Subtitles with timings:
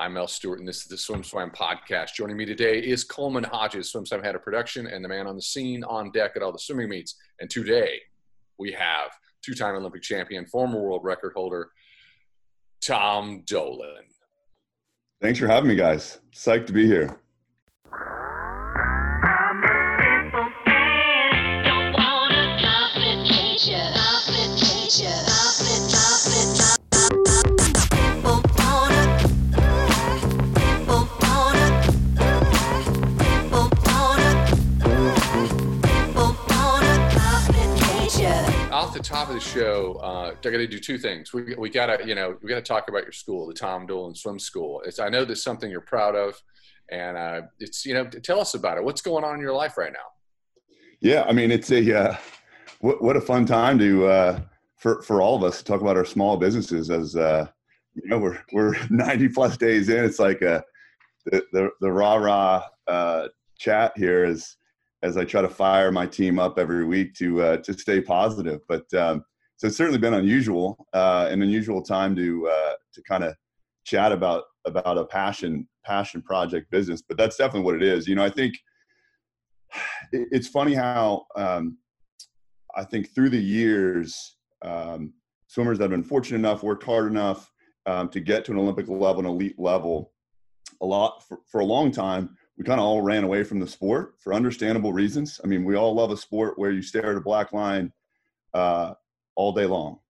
[0.00, 2.14] I'm Mel Stewart, and this is the SwimSwam podcast.
[2.14, 5.42] Joining me today is Coleman Hodges, SwimSwam head of production, and the man on the
[5.42, 7.16] scene on deck at all the swimming meets.
[7.40, 7.98] And today
[8.60, 9.10] we have
[9.42, 11.70] two-time Olympic champion, former world record holder,
[12.80, 14.04] Tom Dolan.
[15.20, 16.20] Thanks for having me, guys.
[16.32, 17.18] Psyched to be here.
[38.98, 41.32] The top of the show, uh, I got to do two things.
[41.32, 43.86] We, we got to, you know, we got to talk about your school, the Tom
[43.86, 44.82] Dolan Swim School.
[44.84, 46.34] It's, I know there's something you're proud of,
[46.90, 48.82] and uh, it's, you know, tell us about it.
[48.82, 49.98] What's going on in your life right now?
[51.00, 52.16] Yeah, I mean, it's a, uh,
[52.80, 54.40] what, what a fun time to, uh,
[54.76, 57.46] for, for all of us to talk about our small businesses as, uh,
[57.94, 60.04] you know, we're, we're 90 plus days in.
[60.04, 60.62] It's like uh,
[61.24, 63.28] the, the, the rah rah uh,
[63.58, 64.56] chat here is,
[65.02, 68.60] as I try to fire my team up every week to uh, to stay positive.
[68.68, 69.24] But um,
[69.56, 73.34] so it's certainly been unusual, uh, an unusual time to uh, to kind of
[73.84, 77.02] chat about about a passion passion project business.
[77.02, 78.06] But that's definitely what it is.
[78.06, 78.54] You know, I think
[80.12, 81.78] it's funny how um,
[82.74, 85.12] I think through the years, um,
[85.46, 87.50] swimmers that have been fortunate enough, worked hard enough
[87.86, 90.12] um, to get to an Olympic level, an elite level,
[90.80, 93.66] a lot for, for a long time we kind of all ran away from the
[93.68, 95.40] sport for understandable reasons.
[95.42, 97.92] I mean, we all love a sport where you stare at a black line
[98.52, 98.94] uh,
[99.36, 100.00] all day long,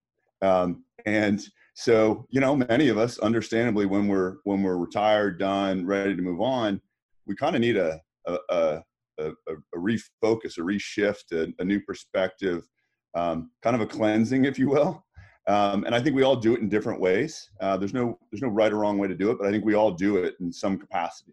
[0.42, 5.86] um, and so you know, many of us, understandably, when we're when we're retired, done,
[5.86, 6.80] ready to move on,
[7.26, 8.82] we kind of need a a, a
[9.18, 12.68] a, a, refocus, a reshift, a, a new perspective,
[13.14, 15.04] um, kind of a cleansing, if you will.
[15.48, 17.50] Um, and I think we all do it in different ways.
[17.60, 19.64] Uh, there's no there's no right or wrong way to do it, but I think
[19.64, 21.32] we all do it in some capacity.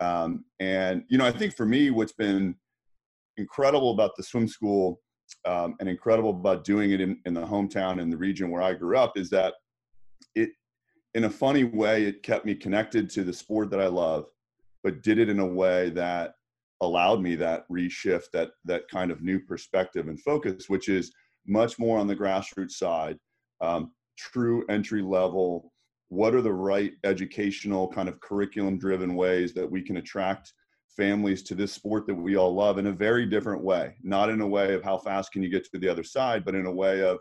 [0.00, 2.56] Um, and you know, I think for me, what's been
[3.36, 5.00] incredible about the swim school
[5.44, 8.74] um, and incredible about doing it in, in the hometown and the region where I
[8.74, 9.54] grew up is that
[10.34, 10.50] it,
[11.14, 14.26] in a funny way, it kept me connected to the sport that I love,
[14.82, 16.34] but did it in a way that
[16.80, 21.12] allowed me that reshift, that that kind of new perspective and focus, which is
[21.46, 23.18] much more on the grassroots side,
[23.60, 25.71] um, true entry level
[26.12, 30.52] what are the right educational kind of curriculum driven ways that we can attract
[30.94, 33.94] families to this sport that we all love in a very different way?
[34.02, 36.54] Not in a way of how fast can you get to the other side but
[36.54, 37.16] in a way of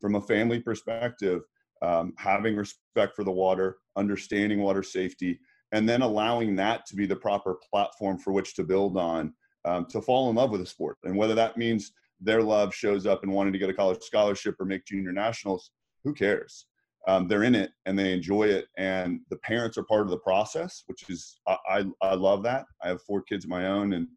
[0.00, 1.42] from a family perspective
[1.82, 5.38] um, having respect for the water understanding water safety
[5.70, 9.32] and then allowing that to be the proper platform for which to build on
[9.66, 10.96] um, to fall in love with the sport.
[11.04, 14.56] And whether that means their love shows up in wanting to get a college scholarship
[14.58, 15.70] or make junior nationals
[16.02, 16.66] who cares
[17.06, 20.18] um, they're in it and they enjoy it and the parents are part of the
[20.18, 22.66] process which is i, I, I love that.
[22.82, 24.08] I have four kids of my own and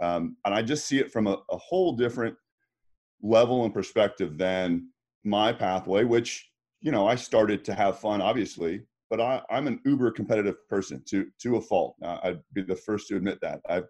[0.00, 2.36] um, and i just see it from a, a, whole different
[3.22, 4.88] level and perspective than
[5.24, 6.48] my pathway which
[6.80, 11.02] you know i started to have fun obviously but I, i'm an uber competitive person
[11.06, 11.96] to to a fault.
[12.02, 13.60] I'd be the first to admit that.
[13.68, 13.88] I've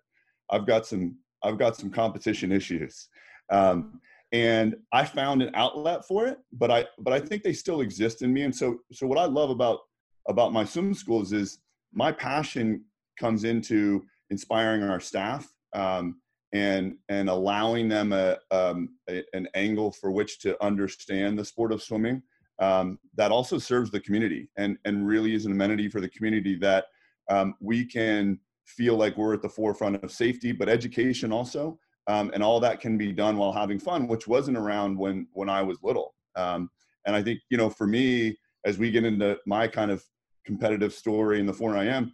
[0.50, 3.08] i've got some i've got some competition issues.
[3.50, 4.00] Um,
[4.32, 8.22] and I found an outlet for it, but I but I think they still exist
[8.22, 8.42] in me.
[8.42, 9.80] And so so what I love about
[10.28, 11.58] about my swim schools is
[11.92, 12.84] my passion
[13.18, 16.20] comes into inspiring our staff um,
[16.52, 21.72] and and allowing them a, um, a, an angle for which to understand the sport
[21.72, 22.22] of swimming
[22.58, 26.54] um, that also serves the community and and really is an amenity for the community
[26.54, 26.86] that
[27.30, 31.78] um, we can feel like we're at the forefront of safety but education also
[32.08, 35.48] um, and all that can be done while having fun, which wasn't around when when
[35.48, 36.14] I was little.
[36.34, 36.70] Um,
[37.06, 40.02] and I think you know, for me, as we get into my kind of
[40.44, 42.10] competitive story in the 4 IM,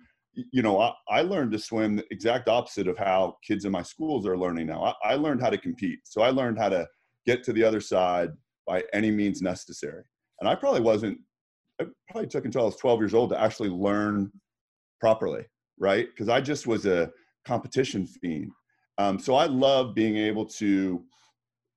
[0.53, 3.83] you know, I, I, learned to swim the exact opposite of how kids in my
[3.83, 4.97] schools are learning now.
[5.05, 6.89] I, I learned how to compete, so I learned how to
[7.25, 8.31] get to the other side
[8.67, 10.03] by any means necessary.
[10.41, 11.19] And I probably wasn't.
[11.79, 14.31] It probably took until I was 12 years old to actually learn
[15.01, 15.45] properly,
[15.79, 16.07] right?
[16.07, 17.11] Because I just was a
[17.45, 18.51] competition fiend.
[18.99, 21.05] Um, so I love being able to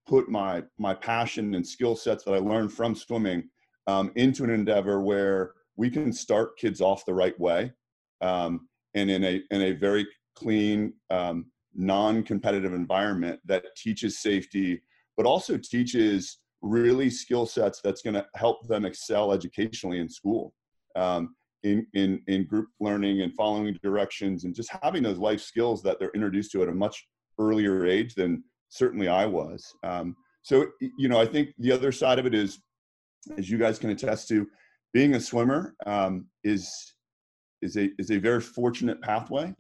[0.08, 3.50] put my my passion and skill sets that I learned from swimming
[3.88, 7.72] um, into an endeavor where we can start kids off the right way
[8.22, 14.82] um, and in a in a very clean, um, non-competitive environment that teaches safety,
[15.16, 20.54] but also teaches really skill sets that's going to help them excel educationally in school.
[20.96, 25.82] Um, in, in, in group learning and following directions and just having those life skills
[25.84, 27.08] that they're introduced to at a much
[27.40, 29.74] earlier age than certainly I was.
[29.84, 30.68] Um, so,
[30.98, 32.60] you know, I think the other side of it is,
[33.38, 34.48] as you guys can attest to,
[34.94, 36.94] being a swimmer um, is
[37.62, 39.54] is a is a very fortunate pathway.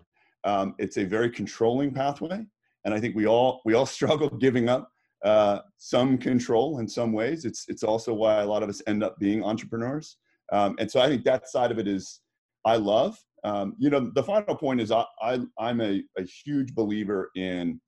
[0.43, 2.45] Um, it's a very controlling pathway,
[2.85, 4.89] and I think we all we all struggle giving up
[5.25, 7.45] uh, some control in some ways.
[7.45, 10.17] It's it's also why a lot of us end up being entrepreneurs.
[10.51, 12.21] Um, and so I think that side of it is
[12.65, 13.17] I love.
[13.43, 17.79] Um, you know, the final point is I, I I'm a, a huge believer in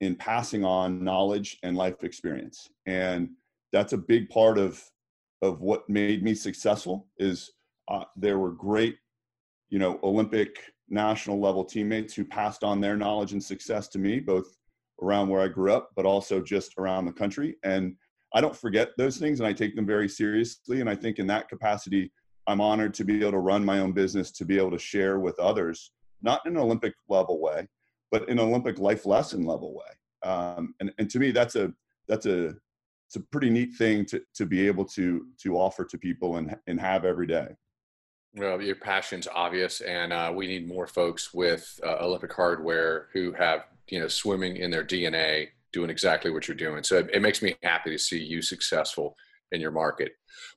[0.00, 3.30] in passing on knowledge and life experience, and
[3.72, 4.82] that's a big part of
[5.42, 7.08] of what made me successful.
[7.18, 7.52] Is
[7.88, 8.96] uh, there were great,
[9.70, 10.58] you know, Olympic
[10.88, 14.46] national level teammates who passed on their knowledge and success to me, both
[15.02, 17.56] around where I grew up, but also just around the country.
[17.64, 17.96] And
[18.34, 20.80] I don't forget those things and I take them very seriously.
[20.80, 22.12] And I think in that capacity,
[22.46, 25.20] I'm honored to be able to run my own business, to be able to share
[25.20, 27.66] with others, not in an Olympic level way,
[28.10, 30.28] but in an Olympic life lesson level way.
[30.30, 31.72] Um, and, and to me, that's a,
[32.08, 32.54] that's a,
[33.06, 36.56] it's a pretty neat thing to, to be able to, to offer to people and,
[36.66, 37.48] and have every day.
[38.36, 43.32] Well, your passion's obvious, and uh, we need more folks with uh, Olympic hardware who
[43.32, 46.82] have you know swimming in their DNA, doing exactly what you're doing.
[46.84, 49.16] So it, it makes me happy to see you successful
[49.52, 50.12] in your market.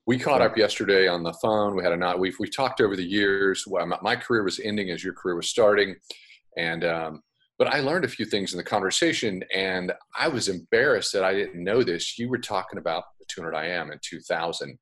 [0.06, 1.76] We caught up yesterday on the phone.
[1.76, 2.20] We had a not.
[2.20, 3.66] We've we talked over the years.
[4.02, 5.96] My career was ending as your career was starting,
[6.56, 7.24] and um,
[7.60, 11.34] but I learned a few things in the conversation, and I was embarrassed that I
[11.34, 12.18] didn't know this.
[12.18, 14.78] You were talking about the 200 IM in 2000,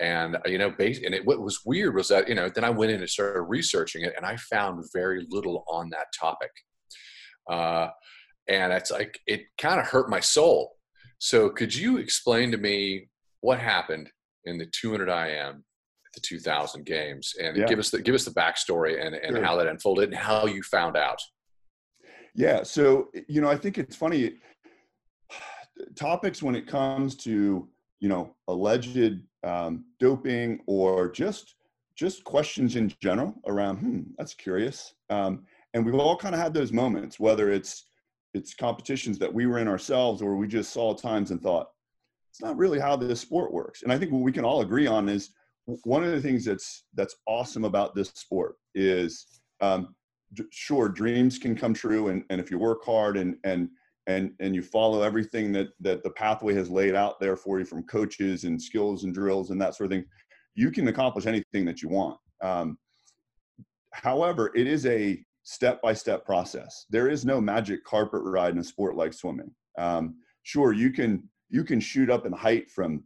[0.00, 2.64] and uh, you know, base, and it, what was weird was that you know, then
[2.64, 6.50] I went in and started researching it, and I found very little on that topic.
[7.50, 7.88] Uh,
[8.48, 10.76] and it's like it kind of hurt my soul.
[11.18, 13.08] So could you explain to me
[13.40, 14.10] what happened
[14.44, 15.64] in the 200 IM
[16.08, 17.66] at the 2000 games and yeah.
[17.66, 19.44] give us the give us the backstory and, and sure.
[19.44, 21.20] how that unfolded and how you found out?
[22.34, 24.34] Yeah, so you know, I think it's funny
[25.94, 27.68] topics when it comes to
[28.00, 31.54] you know alleged um, doping or just
[31.94, 36.54] just questions in general around hmm that's curious um, and we've all kind of had
[36.54, 37.84] those moments whether it's
[38.34, 41.68] it's competitions that we were in ourselves or we just saw times and thought
[42.30, 43.82] it's not really how this sport works.
[43.82, 45.30] And i think what we can all agree on is
[45.82, 49.26] one of the things that's that's awesome about this sport is
[49.60, 49.94] um,
[50.50, 53.68] sure dreams can come true and, and if you work hard and and
[54.06, 57.64] and and you follow everything that that the pathway has laid out there for you
[57.64, 60.04] from coaches and skills and drills and that sort of thing
[60.54, 62.18] you can accomplish anything that you want.
[62.40, 62.78] Um,
[63.92, 66.84] however it is a step by step process.
[66.90, 69.50] There is no magic carpet ride in a sport like swimming.
[69.78, 73.02] Um, sure, you can you can shoot up in height from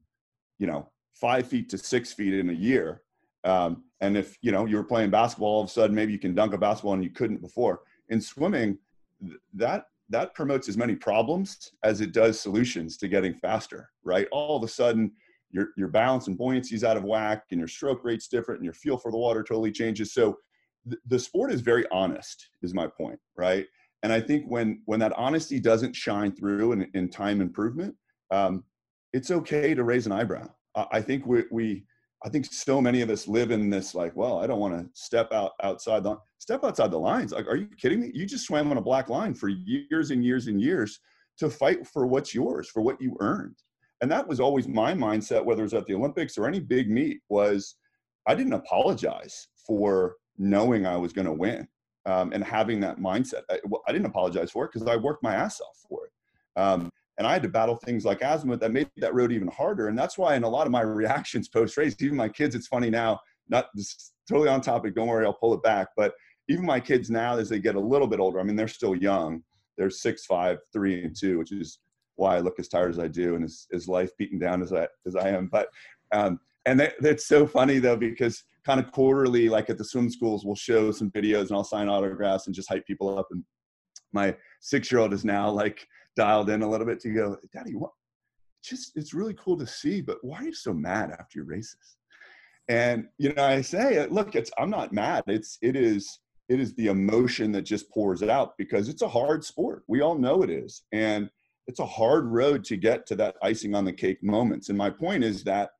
[0.58, 3.02] you know five feet to six feet in a year.
[3.44, 6.18] Um, and if you know you were playing basketball, all of a sudden maybe you
[6.18, 7.82] can dunk a basketball and you couldn't before.
[8.08, 8.76] In swimming,
[9.54, 13.88] that that promotes as many problems as it does solutions to getting faster.
[14.02, 14.26] Right?
[14.32, 15.12] All of a sudden,
[15.52, 18.64] your your balance and buoyancy is out of whack, and your stroke rate's different, and
[18.64, 20.12] your feel for the water totally changes.
[20.12, 20.38] So
[21.06, 23.67] the sport is very honest is my point right?
[24.02, 27.94] And i think when when that honesty doesn't shine through in, in time improvement
[28.31, 28.64] um,
[29.12, 30.49] it's okay to raise an eyebrow.
[30.90, 31.84] I think we, we
[32.25, 34.88] i think so many of us live in this like well i don't want to
[34.94, 37.32] step out outside the step outside the lines.
[37.32, 38.11] Like are you kidding me?
[38.12, 40.99] You just swam on a black line for years and years and years
[41.38, 43.56] to fight for what's yours for what you earned.
[44.00, 46.90] And that was always my mindset whether it was at the olympics or any big
[46.90, 47.76] meet was
[48.26, 51.68] i didn't apologize for knowing I was going to win
[52.04, 53.42] um, and having that mindset.
[53.50, 56.61] I, well, I didn't apologize for it because I worked my ass off for it.
[56.61, 59.88] Um, and I had to battle things like asthma that made that road even harder.
[59.88, 62.66] And that's why in a lot of my reactions post race, even my kids, it's
[62.66, 64.94] funny now, not this, totally on topic.
[64.94, 65.88] Don't worry, I'll pull it back.
[65.96, 66.14] But
[66.49, 68.96] even my kids now, as they get a little bit older, I mean, they're still
[68.96, 69.42] young.
[69.78, 71.78] They're six, five, three, and two, which is
[72.16, 74.72] why I look as tired as I do and as, as life beaten down as
[74.72, 75.46] I, as I am.
[75.46, 75.68] But,
[76.12, 80.11] um, and that, that's so funny though, because kind of quarterly, like at the swim
[80.11, 83.28] schools, we'll show some videos and I'll sign autographs and just hype people up.
[83.31, 83.45] And
[84.12, 87.75] my six year old is now like dialed in a little bit to go, Daddy,
[87.75, 87.90] what?
[88.62, 91.97] Just it's really cool to see, but why are you so mad after your races?
[92.69, 95.25] And you know, I say, look, it's I'm not mad.
[95.26, 99.45] It's it is it is the emotion that just pours out because it's a hard
[99.45, 99.83] sport.
[99.88, 101.28] We all know it is, and
[101.66, 104.69] it's a hard road to get to that icing on the cake moments.
[104.69, 105.71] And my point is that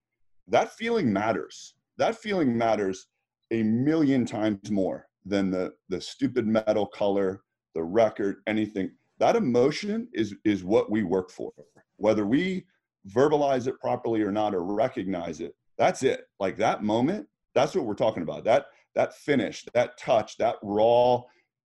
[0.49, 3.07] that feeling matters that feeling matters
[3.51, 7.43] a million times more than the the stupid medal color
[7.75, 8.91] the record anything.
[9.19, 11.53] That emotion is is what we work for.
[11.97, 12.67] Whether we
[13.09, 16.29] verbalize it properly or not or recognize it that's it.
[16.41, 18.45] Like that moment that's what we're talking about.
[18.45, 21.23] That that finish that touch that raw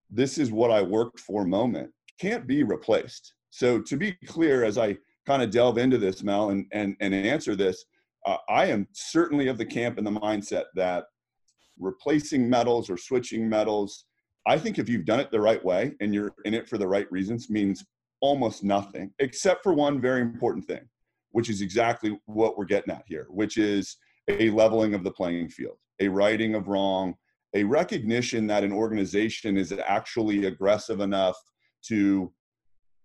[0.10, 3.34] this is what i worked for moment can't be replaced.
[3.50, 7.14] So to be clear as i kind of delve into this mel and and, and
[7.14, 7.86] answer this
[8.28, 11.06] uh, I am certainly of the camp and the mindset that
[11.80, 14.06] replacing medals or switching medals.
[14.46, 16.88] I think if you've done it the right way and you're in it for the
[16.88, 17.86] right reasons, means
[18.20, 20.82] almost nothing, except for one very important thing,
[21.32, 23.96] which is exactly what we're getting at here, which is
[24.28, 27.16] a leveling of the playing field, a righting of wrong,
[27.54, 31.38] a recognition that an organization is actually aggressive enough
[31.84, 32.32] to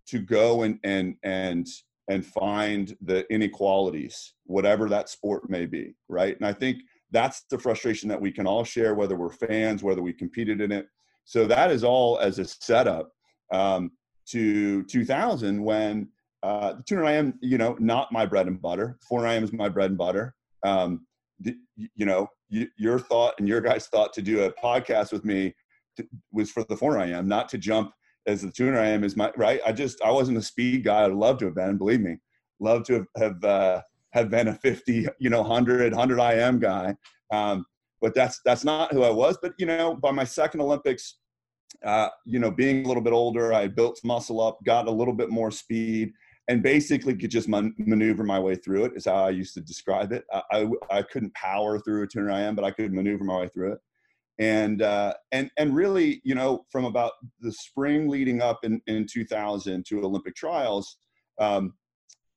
[0.08, 1.68] to go and and and
[2.08, 6.78] and find the inequalities whatever that sport may be right and i think
[7.10, 10.72] that's the frustration that we can all share whether we're fans whether we competed in
[10.72, 10.86] it
[11.24, 13.12] so that is all as a setup
[13.52, 13.92] um,
[14.26, 16.08] to 2000 when
[16.42, 18.98] uh, the 200 IM, you know, not my bread and butter.
[19.08, 20.34] 400 IM is my bread and butter.
[20.64, 21.06] Um,
[21.40, 25.24] the, you know, you, your thought and your guys' thought to do a podcast with
[25.24, 25.54] me
[25.96, 27.92] to, was for the four IM, not to jump
[28.26, 29.60] as the 200 IM is my right.
[29.66, 31.04] I just I wasn't a speed guy.
[31.04, 31.78] I'd love to have been.
[31.78, 32.16] Believe me,
[32.60, 36.94] love to have have, uh, have been a 50, you know, 100 100 IM guy.
[37.32, 37.64] Um,
[38.00, 39.38] but that's that's not who I was.
[39.40, 41.18] But you know, by my second Olympics,
[41.84, 45.14] uh, you know, being a little bit older, I built muscle up, got a little
[45.14, 46.12] bit more speed,
[46.48, 48.92] and basically could just man- maneuver my way through it.
[48.96, 50.24] Is how I used to describe it.
[50.32, 50.66] I, I,
[50.98, 53.78] I couldn't power through a tuner IM, but I could maneuver my way through it.
[54.38, 59.06] And uh, and and really, you know, from about the spring leading up in, in
[59.06, 60.96] 2000 to Olympic trials,
[61.38, 61.74] um,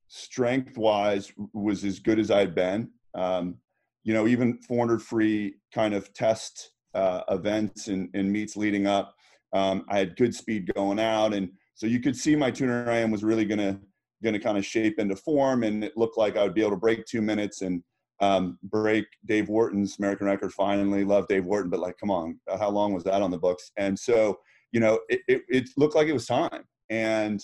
[0.08, 2.90] strength wise was as good as I'd been.
[3.16, 3.58] Um,
[4.04, 9.16] you know, even 400 free kind of test uh, events and, and meets leading up.
[9.54, 13.12] Um, I had good speed going out, and so you could see my 200 IM
[13.12, 13.80] was really going
[14.24, 16.78] to kind of shape into form, and it looked like I would be able to
[16.78, 17.84] break two minutes and
[18.20, 20.54] um, break Dave Wharton's American record.
[20.54, 23.72] Finally, love Dave Wharton, but like, come on, how long was that on the books?
[23.78, 24.40] And so,
[24.72, 27.42] you know, it, it, it looked like it was time, and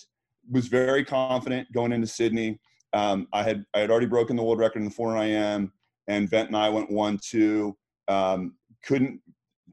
[0.50, 2.60] was very confident going into Sydney.
[2.94, 5.72] Um, I had I had already broken the world record in the 400 IM,
[6.08, 7.78] and Vendt and I went one two.
[8.08, 9.22] Um, couldn't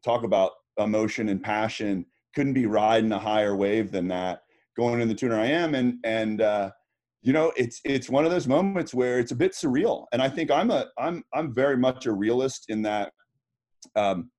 [0.05, 2.07] talk about emotion and passion.
[2.35, 4.43] Couldn't be riding a higher wave than that
[4.77, 6.71] going in the 200 IM, and and uh,
[7.29, 10.07] you know it's it's one of those moments where it's a bit surreal.
[10.13, 13.13] And i think i'm a i'm i'm very much a realist in that
[13.97, 14.31] um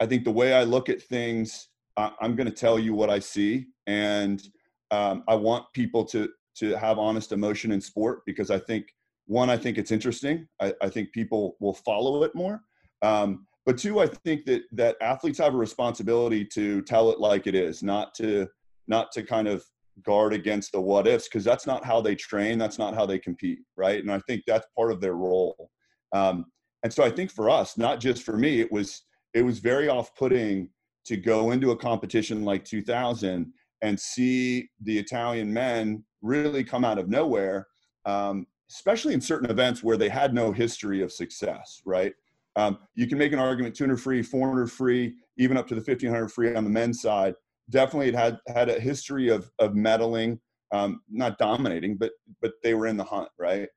[0.00, 3.08] i think the way i look at things I, am going to tell you what
[3.08, 3.68] i see.
[3.86, 4.42] And
[4.90, 8.84] um, i want people to to have honest emotion in sport because i think
[9.24, 10.46] one i think it's interesting.
[10.60, 12.60] I, I think people will follow it more.
[13.00, 17.46] Um, but two i think that that athletes have a responsibility to tell it like
[17.46, 18.46] it is not to
[18.88, 19.64] not to kind of
[20.04, 23.18] guard against the what ifs because that's not how they train that's not how they
[23.18, 24.00] compete right?
[24.00, 25.70] And i think that's part of their role.
[26.12, 26.46] Um,
[26.82, 29.02] and so i think for us not just for me it was
[29.34, 30.68] it was very off-putting
[31.04, 36.98] to go into a competition like 2000 and see the italian men really come out
[36.98, 37.66] of nowhere
[38.04, 42.12] um, especially in certain events where they had no history of success right?
[42.56, 46.28] Um, you can make an argument 200 free 400 free even up to the 1500
[46.28, 47.34] free on the men's side
[47.70, 50.38] definitely had had a history of of medaling,
[50.72, 53.68] um, not dominating, but but they were in the hunt, right?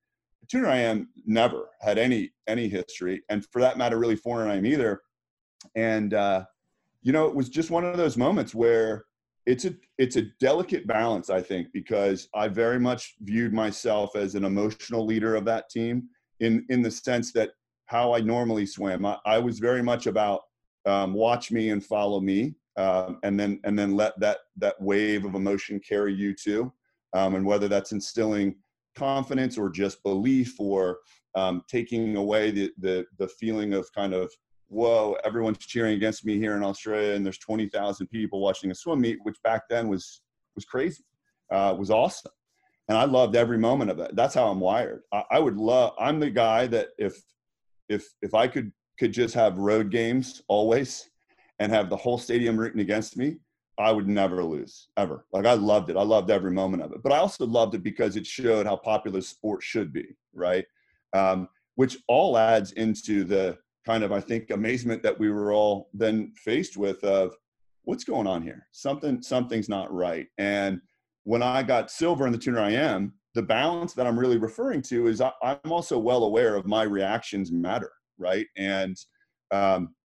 [0.49, 5.01] 200 IM never had any any history, and for that matter, really 400 IM either.
[5.75, 6.45] And uh,
[7.01, 9.05] you know, it was just one of those moments where
[9.45, 14.35] it's a it's a delicate balance, I think, because I very much viewed myself as
[14.35, 17.51] an emotional leader of that team in in the sense that
[17.85, 19.05] how I normally swim.
[19.05, 20.41] I, I was very much about
[20.85, 25.25] um, watch me and follow me um, and then and then let that that wave
[25.25, 26.71] of emotion carry you too
[27.13, 28.55] um, and whether that's instilling
[28.95, 30.99] confidence or just belief or
[31.35, 34.31] um, taking away the, the the feeling of kind of
[34.67, 39.01] whoa everyone's cheering against me here in australia and there's 20000 people watching a swim
[39.01, 40.21] meet which back then was
[40.55, 41.03] was crazy
[41.51, 42.31] uh, was awesome.
[42.87, 45.01] And i loved every moment of it that's how i'm wired.
[45.11, 47.19] I, I would love i'm the guy that if
[47.87, 51.09] if if i could could just have road games always
[51.59, 53.37] and have the whole stadium rooting against me,
[53.77, 55.25] I would never lose ever.
[55.31, 55.97] Like I loved it.
[55.97, 57.01] I loved every moment of it.
[57.01, 60.65] But I also loved it because it showed how popular sport should be, right?
[61.13, 65.89] Um, which all adds into the kind of I think amazement that we were all
[65.93, 67.33] then faced with of
[67.83, 68.67] what's going on here?
[68.71, 70.27] Something something's not right.
[70.37, 70.81] And
[71.23, 75.07] when I got silver in the tuner IM, the balance that I'm really referring to
[75.07, 78.47] is I, am also well aware of my reactions matter, right?
[78.57, 78.97] And
[79.51, 79.95] um,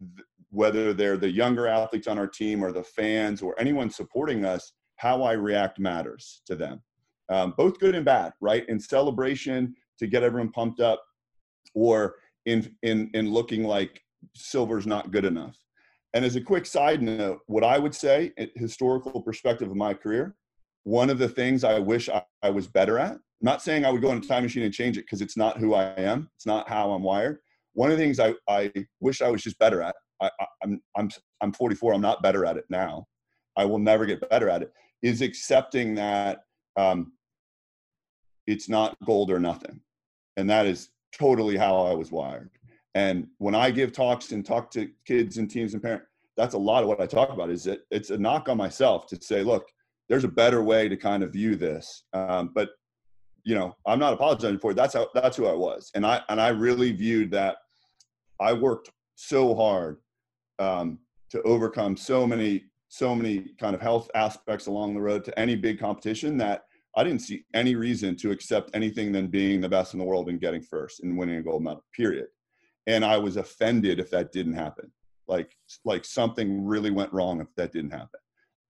[0.00, 0.26] th-
[0.56, 4.72] whether they're the younger athletes on our team or the fans or anyone supporting us,
[4.96, 6.82] how I react matters to them.
[7.28, 8.66] Um, both good and bad, right?
[8.68, 11.02] In celebration to get everyone pumped up,
[11.74, 12.14] or
[12.46, 14.02] in in in looking like
[14.34, 15.56] silver's not good enough.
[16.14, 20.36] And as a quick side note, what I would say, historical perspective of my career,
[20.84, 23.12] one of the things I wish I, I was better at.
[23.12, 25.36] I'm not saying I would go in a time machine and change it because it's
[25.36, 26.30] not who I am.
[26.36, 27.40] It's not how I'm wired.
[27.74, 30.30] one of the things I, I wish I was just better at, I,
[30.62, 33.06] I'm, I'm, I'm 44, I'm not better at it now.
[33.56, 36.40] I will never get better at it, is accepting that
[36.76, 37.12] um,
[38.46, 39.80] it's not gold or nothing.
[40.36, 42.50] And that is totally how I was wired.
[42.94, 46.06] And when I give talks and talk to kids and teams and parents,
[46.36, 49.06] that's a lot of what I talk about is that it's a knock on myself
[49.08, 49.66] to say, look,
[50.08, 52.04] there's a better way to kind of view this.
[52.12, 52.70] Um, but
[53.44, 54.74] you know, I'm not apologizing for it.
[54.74, 55.90] That's how that's who I was.
[55.94, 57.58] And I and I really viewed that
[58.40, 59.98] I worked so hard
[60.58, 60.98] um,
[61.30, 65.56] to overcome so many so many kind of health aspects along the road to any
[65.56, 66.62] big competition that
[66.96, 70.28] I didn't see any reason to accept anything than being the best in the world
[70.28, 71.84] and getting first and winning a gold medal.
[71.94, 72.28] Period.
[72.86, 74.90] And I was offended if that didn't happen.
[75.28, 75.50] Like
[75.84, 78.20] like something really went wrong if that didn't happen.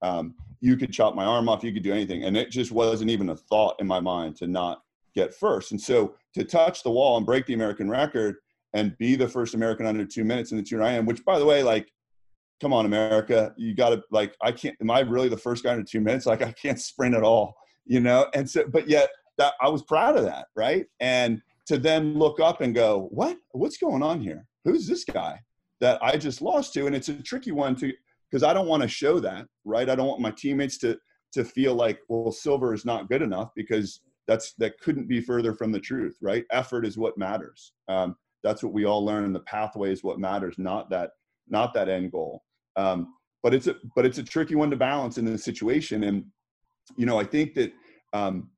[0.03, 3.11] Um, you could chop my arm off, you could do anything, and it just wasn't
[3.11, 4.83] even a thought in my mind to not
[5.15, 5.73] get first.
[5.73, 8.37] And so to touch the wall and break the American record
[8.77, 11.45] and be the first American under two minutes in the two IM, which by the
[11.45, 11.91] way, like,
[12.61, 14.77] come on, America, you got to like, I can't.
[14.83, 16.27] Am I really the first guy under two minutes?
[16.27, 17.55] Like, I can't sprint at all,
[17.87, 18.27] you know.
[18.35, 20.85] And so, but yet that I was proud of that, right?
[21.01, 23.39] And to then look up and go, what?
[23.53, 24.47] What's going on here?
[24.65, 25.41] Who's this guy
[25.81, 26.87] that I just lost to?
[26.87, 27.93] And it's a tricky one to
[28.31, 29.89] because I don't want to show that, right?
[29.89, 30.99] I don't want my teammates to
[31.33, 35.55] to feel like, well, silver is not good enough because that's that couldn't be further
[35.55, 36.45] from the truth, right?
[36.51, 37.73] Effort is what matters.
[37.89, 39.33] Um, that's what we all learn.
[39.33, 41.11] The pathway is what matters, not that
[41.49, 42.43] not that end goal.
[42.77, 46.25] Um, but it's a but it's a tricky one to balance in this situation, and
[46.97, 47.73] you know I think that
[48.13, 48.51] um,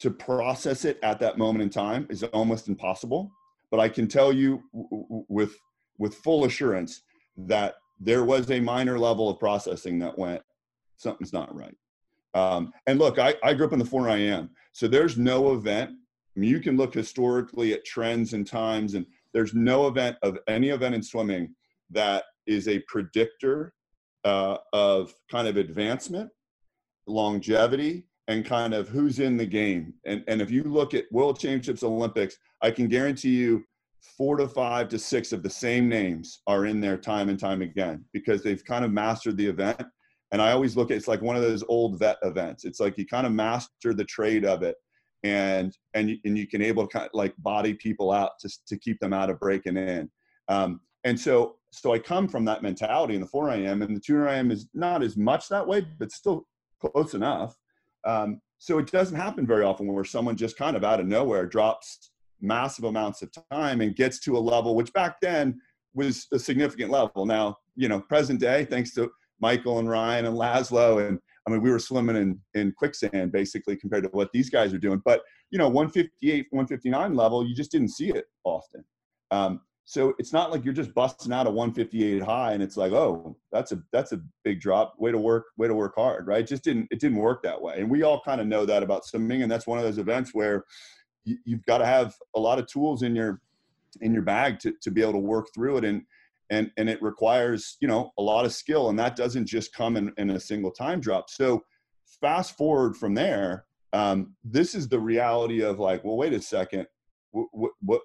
[0.00, 3.30] to process it at that moment in time is almost impossible.
[3.70, 5.56] But I can tell you w- with
[5.98, 7.02] with full assurance
[7.36, 10.42] that there was a minor level of processing that went
[10.96, 11.74] something's not right.
[12.34, 15.92] Um, and look, I, I grew up in the 4 IM so there's no event.
[16.36, 20.38] I mean, you can look historically at trends and times, and there's no event of
[20.48, 21.54] any event in swimming
[21.90, 23.74] that is a predictor
[24.24, 26.30] uh, of kind of advancement,
[27.06, 29.92] longevity, and kind of who's in the game.
[30.06, 33.62] And, and if you look at World Championships, Olympics, I can guarantee you
[34.16, 37.60] four to five to six of the same names are in there time and time
[37.60, 39.82] again because they've kind of mastered the event.
[40.32, 42.64] And I always look at it's like one of those old vet events.
[42.64, 44.76] It's like you kind of master the trade of it,
[45.26, 48.78] and and and you can able to kind of like body people out to to
[48.78, 50.10] keep them out of breaking in.
[50.48, 54.00] Um, and so so I come from that mentality in the 4 IM, and the
[54.00, 56.46] 2 IM is not as much that way, but still
[56.80, 57.54] close enough.
[58.04, 61.44] Um, so it doesn't happen very often where someone just kind of out of nowhere
[61.44, 65.60] drops massive amounts of time and gets to a level which back then
[65.94, 67.26] was a significant level.
[67.26, 69.10] Now, you know, present day, thanks to
[69.40, 73.76] Michael and Ryan and Laszlo, and I mean, we were swimming in, in quicksand basically
[73.76, 75.00] compared to what these guys are doing.
[75.04, 78.84] But, you know, 158, 159 level, you just didn't see it often.
[79.30, 82.90] Um, so it's not like you're just busting out a 158 high and it's like,
[82.90, 84.94] oh, that's a that's a big drop.
[84.98, 86.40] Way to work, way to work hard, right?
[86.40, 87.76] It just didn't it didn't work that way.
[87.78, 89.42] And we all kind of know that about swimming.
[89.42, 90.64] And that's one of those events where
[91.24, 93.40] you, you've got to have a lot of tools in your
[94.00, 96.02] in your bag to, to be able to work through it and
[96.50, 99.96] and and it requires you know a lot of skill and that doesn't just come
[99.96, 101.62] in, in a single time drop so
[102.20, 106.86] fast forward from there um, this is the reality of like well wait a second
[107.30, 108.00] what what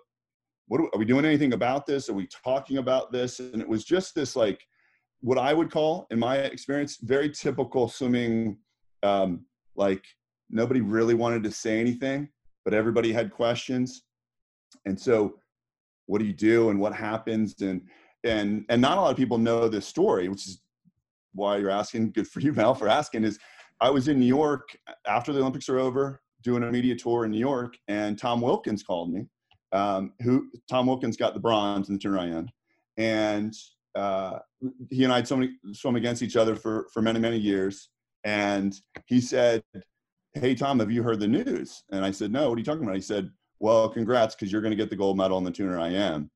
[0.68, 3.84] what, are we doing anything about this are we talking about this and it was
[3.84, 4.62] just this like
[5.22, 8.58] what i would call in my experience very typical swimming
[9.04, 10.04] um, like
[10.50, 12.30] nobody really wanted to say anything
[12.64, 14.04] but everybody had questions.
[14.86, 15.36] And so,
[16.06, 17.62] what do you do and what happens?
[17.62, 17.82] And
[18.24, 20.62] and and not a lot of people know this story, which is
[21.34, 22.12] why you're asking.
[22.12, 23.24] Good for you, Mel, for asking.
[23.24, 23.40] Is
[23.80, 24.76] I was in New York
[25.08, 28.84] after the Olympics are over, doing a media tour in New York, and Tom Wilkens
[28.84, 29.26] called me.
[29.74, 32.50] Um, who Tom Wilkens got the bronze in the 200 IM,
[32.98, 33.54] and
[33.96, 34.40] uh,
[34.90, 37.90] he and I had so many swum against each other for for many many years.
[38.24, 38.76] And
[39.08, 39.64] he said,
[40.34, 42.84] hey tom have you heard the news and i said no what are you talking
[42.84, 43.30] about he said
[43.60, 46.30] well congrats because you're going to get the gold medal in the 200 IM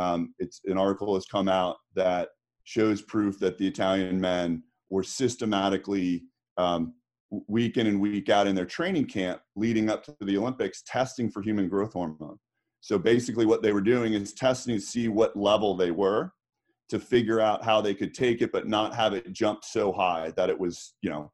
[0.00, 2.30] um, it's an article has come out that
[2.64, 6.24] shows proof that the italian men were systematically
[6.56, 6.94] um,
[7.46, 11.30] week in and week out in their training camp leading up to the olympics testing
[11.30, 12.38] for human growth hormone.
[12.80, 16.32] So basically what they were doing is testing to see what level they were
[16.88, 20.32] to figure out how they could take it but not have it jump so high
[20.36, 21.30] that it was you know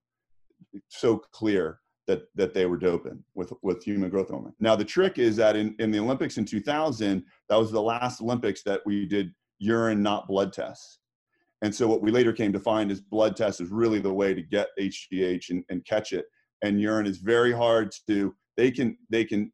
[0.88, 4.54] so clear that that they were doping with with human growth hormone.
[4.60, 8.20] Now the trick is that in in the Olympics in 2000, that was the last
[8.20, 10.98] Olympics that we did urine not blood tests.
[11.62, 14.34] And so what we later came to find is blood test is really the way
[14.34, 16.26] to get HGH and, and catch it.
[16.62, 19.52] And urine is very hard to they can they can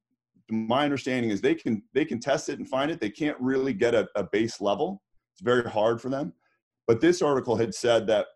[0.50, 3.00] my understanding is they can they can test it and find it.
[3.00, 5.02] They can't really get a, a base level.
[5.32, 6.32] It's very hard for them.
[6.86, 8.26] But this article had said that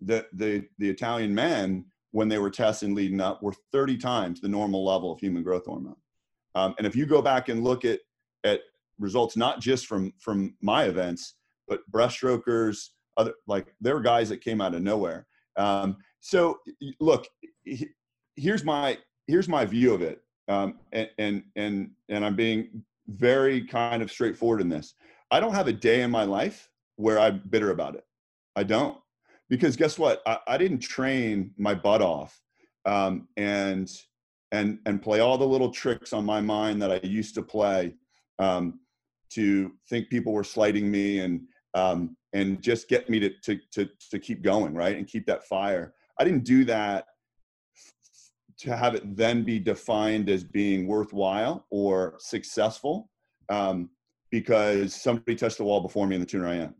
[0.00, 1.86] the the the Italian men,
[2.18, 5.66] when they were testing leading up, were 30 times the normal level of human growth
[5.66, 5.94] hormone.
[6.56, 8.00] Um, and if you go back and look at
[8.42, 8.60] at
[8.98, 11.36] results, not just from from my events,
[11.68, 15.28] but breaststrokers, other like there were guys that came out of nowhere.
[15.56, 16.58] Um, so
[16.98, 17.28] look,
[18.34, 23.64] here's my here's my view of it, um, and and and and I'm being very
[23.64, 24.94] kind of straightforward in this.
[25.30, 28.04] I don't have a day in my life where I'm bitter about it.
[28.56, 28.98] I don't,
[29.48, 30.22] because guess what?
[30.26, 32.40] I, I didn't train my butt off,
[32.84, 33.90] um, and
[34.52, 37.94] and and play all the little tricks on my mind that I used to play
[38.38, 38.80] um,
[39.30, 41.42] to think people were slighting me and
[41.74, 45.44] um, and just get me to, to to to keep going right and keep that
[45.44, 45.94] fire.
[46.18, 47.06] I didn't do that
[48.58, 53.08] to have it then be defined as being worthwhile or successful
[53.48, 53.88] um,
[54.30, 56.74] because somebody touched the wall before me in the tuner IM.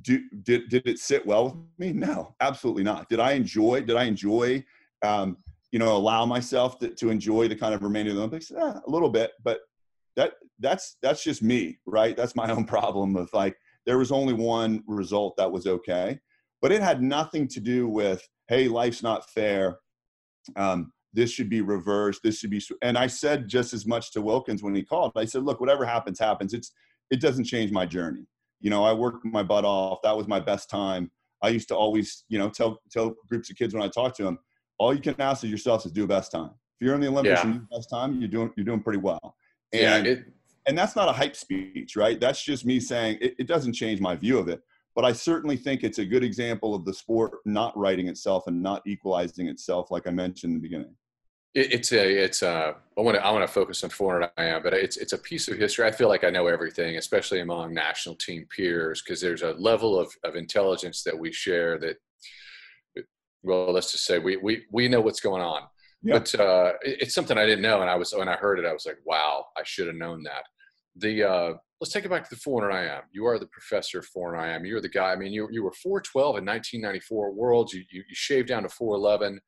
[0.00, 1.92] Do, did, did it sit well with me?
[1.92, 3.08] No, absolutely not.
[3.08, 4.64] Did I enjoy, did I enjoy,
[5.02, 5.36] um,
[5.70, 8.50] you know, allow myself to, to enjoy the kind of remainder of the Olympics?
[8.50, 9.60] Eh, a little bit, but
[10.16, 12.16] that, that's, that's just me, right?
[12.16, 16.18] That's my own problem of like, there was only one result that was okay,
[16.62, 19.78] but it had nothing to do with, Hey, life's not fair.
[20.56, 24.22] Um, this should be reversed this should be and i said just as much to
[24.22, 26.72] Wilkens when he called i said look whatever happens happens it's
[27.10, 28.26] it doesn't change my journey
[28.62, 30.00] you know i worked my butt off.
[30.02, 31.10] That was my best time.
[31.42, 34.22] I used to always you know tell tell groups of kids when i talk to
[34.24, 34.38] them
[34.78, 36.50] all you can ask of yourself is do a best time.
[36.80, 37.46] If you're in the olympics yeah.
[37.46, 39.36] and you do best time you're doing you're doing pretty well.
[39.72, 40.24] And yeah, it,
[40.66, 42.18] and that's not a hype speech right?
[42.18, 44.62] That's just me saying it, it doesn't change my view of it.
[44.94, 48.62] But I certainly think it's a good example of the sport not writing itself and
[48.62, 50.94] not equalizing itself, like I mentioned in the beginning.
[51.54, 54.62] It, it's a it's a I want to I want to focus on 400 IM,
[54.62, 55.86] but it's it's a piece of history.
[55.86, 59.98] I feel like I know everything, especially among national team peers, because there's a level
[59.98, 61.96] of of intelligence that we share that.
[63.44, 65.62] Well, let's just say we we we know what's going on,
[66.02, 66.18] yeah.
[66.18, 68.66] but uh, it, it's something I didn't know, and I was when I heard it,
[68.66, 70.44] I was like, wow, I should have known that.
[70.96, 73.02] The uh, let's take it back to the 400 IM.
[73.10, 74.64] You are the professor of 400 IM.
[74.64, 75.10] You're the guy.
[75.10, 77.74] I mean, you you were 412 in 1994 Worlds.
[77.74, 79.40] You, you you shaved down to 411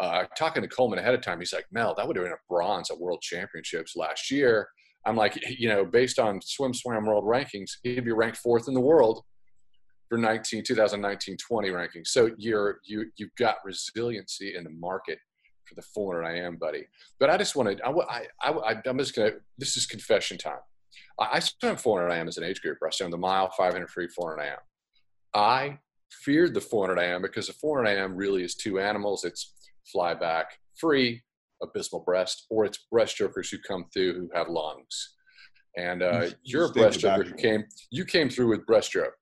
[0.00, 2.48] uh, talking to Coleman ahead of time, he's like, Mel, that would have been a
[2.48, 4.68] bronze at World Championships last year.
[5.06, 8.80] I'm like, you know, based on SwimSwam world rankings, he'd be ranked fourth in the
[8.80, 9.22] world
[10.08, 12.06] for 19 2019 20 rankings.
[12.08, 15.18] So you're you you've got resiliency in the market
[15.66, 16.86] for the 400 IM, buddy.
[17.18, 19.32] But I just wanted, I, I, I, I'm just gonna.
[19.58, 20.58] This is confession time.
[21.18, 22.78] I, I swam 400 IM as an age group.
[22.84, 24.58] I swam the mile, 500 free, 400 IM.
[25.34, 25.78] I
[26.10, 29.24] feared the 400 IM because the 400 IM really is two animals.
[29.24, 29.52] It's
[29.90, 31.22] fly back free,
[31.62, 35.14] abysmal breast, or it's breaststrokers who come through who have lungs.
[35.76, 39.16] And uh, you're a breaststroker who came, you came through with breaststroke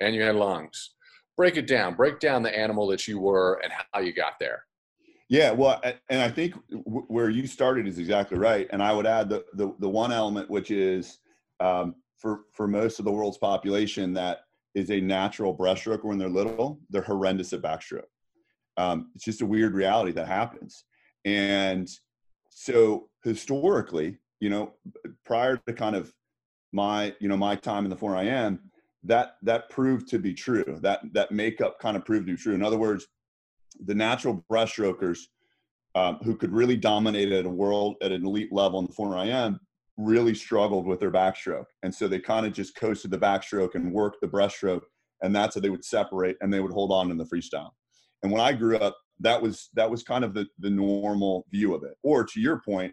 [0.00, 0.94] and you had lungs.
[1.36, 1.94] Break it down.
[1.94, 4.64] Break down the animal that you were and how you got there.
[5.28, 6.54] Yeah, well, and I think
[6.84, 8.66] where you started is exactly right.
[8.70, 11.18] And I would add the the, the one element which is
[11.60, 14.40] um, for for most of the world's population that
[14.74, 18.02] is a natural breaststroke when they're little, they're horrendous at backstroke.
[18.78, 20.84] Um, it's just a weird reality that happens.
[21.24, 21.88] And
[22.48, 24.72] so historically, you know,
[25.26, 26.12] prior to kind of
[26.72, 28.60] my, you know, my time in the 4 IM,
[29.04, 30.78] that that proved to be true.
[30.80, 32.54] That that makeup kind of proved to be true.
[32.54, 33.06] In other words,
[33.84, 35.18] the natural breaststrokers
[35.94, 39.16] um, who could really dominate at a world at an elite level in the 4
[39.24, 39.58] IM
[39.96, 41.66] really struggled with their backstroke.
[41.82, 44.82] And so they kind of just coasted the backstroke and worked the breaststroke.
[45.22, 47.70] And that's how they would separate and they would hold on in the freestyle.
[48.22, 51.74] And when I grew up, that was that was kind of the the normal view
[51.74, 51.94] of it.
[52.02, 52.92] Or to your point,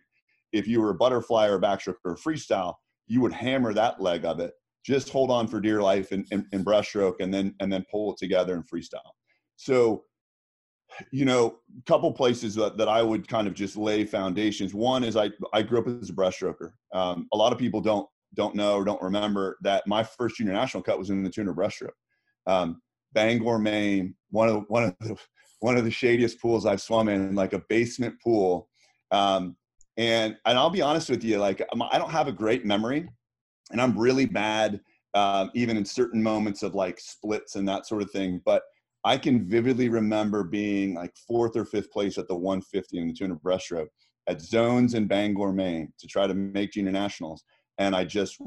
[0.51, 2.75] if you were a butterfly or a backstroke or a freestyle,
[3.07, 4.53] you would hammer that leg of it.
[4.83, 8.13] Just hold on for dear life in, in, in breaststroke and then and then pull
[8.13, 9.11] it together in freestyle.
[9.55, 10.03] So,
[11.11, 14.73] you know, a couple places that, that I would kind of just lay foundations.
[14.73, 16.71] One is I I grew up as a breaststroker.
[16.93, 20.53] Um, a lot of people don't don't know or don't remember that my first junior
[20.53, 21.89] national cut was in the tuner breaststroke.
[22.47, 22.81] Um,
[23.15, 25.17] Bangor, Maine, one of one of the
[25.61, 28.69] one of the shadiest pools I've swum in, like a basement pool.
[29.09, 29.55] Um,
[29.97, 33.09] and and I'll be honest with you, like I don't have a great memory,
[33.71, 34.81] and I'm really bad
[35.15, 38.41] um, even in certain moments of like splits and that sort of thing.
[38.45, 38.61] But
[39.05, 43.13] I can vividly remember being like fourth or fifth place at the 150 in the
[43.13, 43.87] 200 breaststroke
[44.27, 47.43] at zones in Bangor, Maine, to try to make junior nationals,
[47.77, 48.37] and I just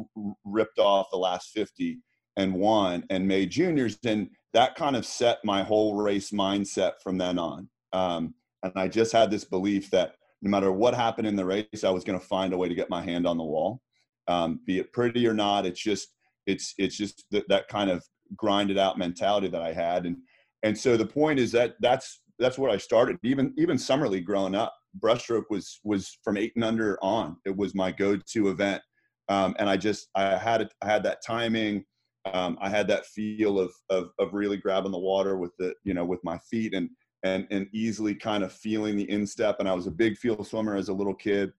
[0.45, 1.99] ripped off the last 50
[2.39, 3.99] and won and made juniors.
[4.05, 7.69] And that kind of set my whole race mindset from then on.
[7.93, 11.85] Um, and I just had this belief that no matter what happened in the race,
[11.85, 13.83] I was going to find a way to get my hand on the wall.
[14.29, 16.09] Um, be it pretty or not, it's just
[16.47, 18.05] it's it's just th- that kind of
[18.37, 20.17] grinded out mentality that I had, and
[20.63, 23.17] and so the point is that that's that's where I started.
[23.23, 27.37] Even even Summerlee growing up, breaststroke was was from eight and under on.
[27.47, 28.83] It was my go-to event,
[29.29, 31.85] um, and I just I had it, I had that timing.
[32.33, 35.95] Um, I had that feel of, of of really grabbing the water with the you
[35.95, 36.91] know with my feet and
[37.25, 39.57] and and easily kind of feeling the instep.
[39.61, 41.53] And I was a big field swimmer as a little kid,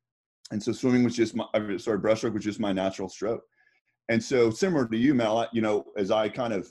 [0.51, 1.45] and so swimming was just my
[1.77, 3.43] sorry breaststroke was just my natural stroke.
[4.10, 6.67] And so similar to you, Mel, you know, as I kind of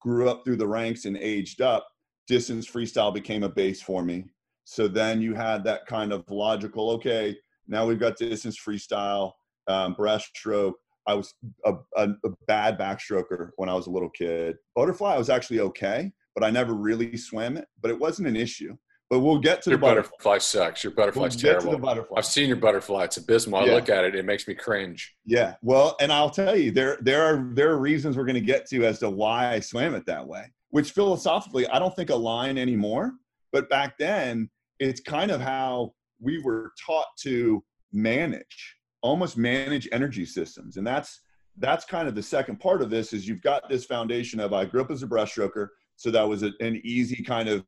[0.00, 1.86] grew up through the ranks and aged up,
[2.26, 4.24] distance freestyle became a base for me.
[4.64, 7.36] So then you had that kind of logical, okay,
[7.68, 9.32] now we've got distance freestyle,
[9.68, 10.74] um, breaststroke.
[11.06, 11.34] I was
[11.64, 14.56] a, a, a, bad backstroker when I was a little kid.
[14.74, 17.66] Butterfly, I was actually okay, but I never really swam it.
[17.80, 18.76] But it wasn't an issue.
[19.10, 20.10] But we'll get to your the butterfly.
[20.10, 20.82] butterfly sucks.
[20.84, 21.78] Your butterfly's we'll terrible.
[21.78, 22.16] butterfly.
[22.16, 23.04] I've seen your butterfly.
[23.04, 23.60] It's abysmal.
[23.60, 23.74] I Yeah.
[23.74, 24.14] look at it.
[24.14, 25.14] It makes me cringe.
[25.26, 25.56] Yeah.
[25.60, 28.66] Well, and I'll tell you, there there are there are reasons we're going to get
[28.70, 30.50] to as to why I swam it that way.
[30.70, 33.12] Which philosophically, I don't think align anymore.
[33.52, 37.62] But back then, it's kind of how we were taught to
[37.92, 41.20] manage, almost manage energy systems, and that's
[41.58, 43.12] that's kind of the second part of this.
[43.12, 46.42] Is you've got this foundation of I grew up as a breaststroker, so that was
[46.42, 47.64] a, an easy kind of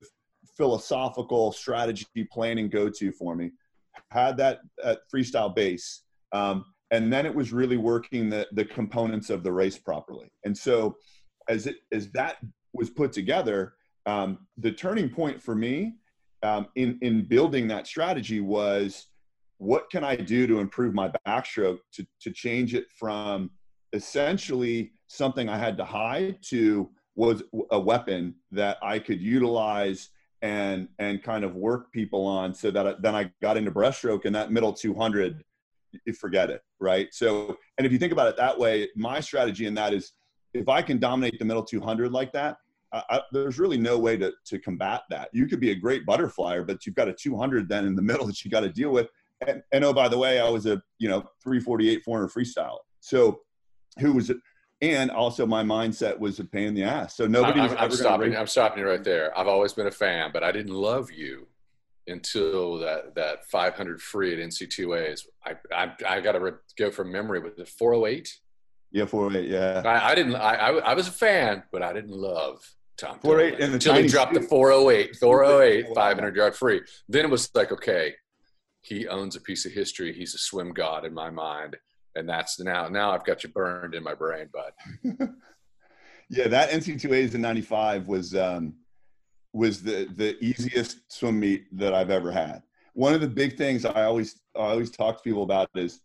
[0.57, 3.53] philosophical strategy planning go to for me.
[4.11, 6.03] Had that, that freestyle base.
[6.33, 10.31] Um, and then it was really working the, the components of the race properly.
[10.45, 10.97] And so
[11.49, 12.37] as it as that
[12.73, 13.75] was put together,
[14.07, 15.95] um, the turning point for me
[16.43, 19.07] um, in in building that strategy was
[19.65, 23.51] what can I do to improve my backstroke to to change it from
[23.95, 30.11] essentially something I had to hide to was a weapon that I could utilize
[30.43, 34.27] and and kind of work people on so that I, then I got into breaststroke
[34.27, 35.43] and that middle 200
[36.05, 37.09] you forget it right?
[37.13, 40.13] So and if you think about it that way my strategy in that is
[40.53, 42.59] if I can dominate the middle 200 like that
[42.93, 45.29] I, there's really no way to to combat that.
[45.33, 48.27] You could be a great butterflyer but you've got a 200 then in the middle
[48.27, 49.09] that you got to deal with
[49.47, 53.41] and, and oh by the way I was a you know 348 400 freestyle so
[53.99, 54.39] who was it
[54.81, 57.91] and also my mindset was a pain in the ass so nobody I'm, was I'm,
[57.91, 58.37] stopping.
[58.37, 59.37] I'm stopping you right there.
[59.39, 61.47] I've always been a fan, but I didn't love you
[62.07, 65.27] until that that 500 free at NC2As.
[65.45, 67.41] I I, I got to re- go from memory.
[67.41, 68.41] Was it 408?
[68.91, 70.37] yeah 408 yeah I, I didn't.
[70.37, 72.63] I, I I was a fan, but I didn't love
[72.97, 73.19] Tom.
[73.21, 76.81] 408 Dolan and until he dropped the 408, 408, 500 yard free.
[77.09, 78.15] Then it was like, okay,
[78.85, 80.13] he owns a piece of history.
[80.13, 81.77] He's a swim god in my mind,
[82.15, 82.89] and that's now.
[82.89, 85.31] Now I've got you burned in my brain, bud.
[86.31, 88.75] Yeah, that NC2As in '95 was um,
[89.53, 92.63] was the the easiest swim meet that I've ever had.
[92.95, 96.01] One of the big things I always I always talk to people about is,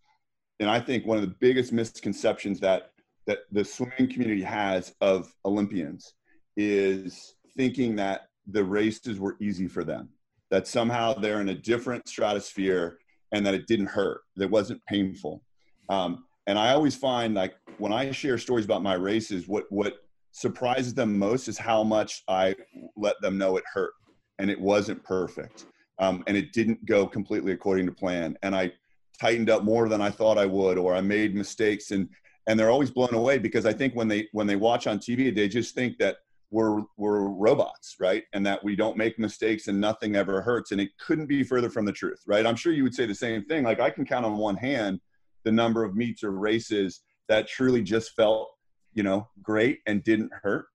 [0.58, 2.92] and I think one of the biggest misconceptions that
[3.26, 6.14] that the swimming community has of Olympians
[6.56, 10.10] is thinking that the races were easy for them,
[10.50, 12.98] that somehow they're in a different stratosphere,
[13.32, 15.42] and that it didn't hurt, that wasn't painful.
[15.88, 19.94] Um, and I always find like when I share stories about my races, what what
[20.32, 22.54] surprises them most is how much I
[22.96, 23.92] let them know it hurt
[24.38, 25.66] and it wasn't perfect.
[25.98, 28.36] Um, and it didn't go completely according to plan.
[28.42, 28.72] And I
[29.20, 31.90] tightened up more than I thought I would, or I made mistakes.
[31.90, 32.08] And
[32.46, 35.34] and they're always blown away because I think when they when they watch on TV,
[35.34, 36.16] they just think that
[36.50, 38.24] we're we're robots, right?
[38.32, 40.72] And that we don't make mistakes and nothing ever hurts.
[40.72, 42.46] And it couldn't be further from the truth, right?
[42.46, 43.62] I'm sure you would say the same thing.
[43.64, 45.00] Like I can count on one hand
[45.44, 48.50] the number of meets or races that truly just felt
[48.94, 50.66] you know, great and didn't hurt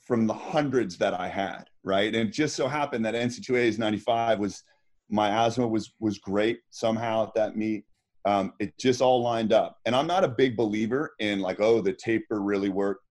[0.00, 2.14] from the hundreds that I had, right?
[2.14, 4.62] And it just so happened that NC2A's 95 was
[5.10, 7.84] my asthma was was great somehow at that meet.
[8.24, 9.78] Um, it just all lined up.
[9.86, 13.04] And I'm not a big believer in like, oh, the taper really worked.